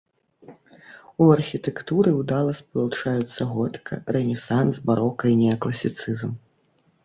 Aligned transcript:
У 1.25 1.27
архітэктуры 1.35 2.13
ўдала 2.21 2.55
спалучаюцца 2.61 3.49
готыка, 3.53 3.93
рэнесанс, 4.19 4.83
барока 4.91 5.23
і 5.37 5.41
неакласіцызм. 5.47 6.31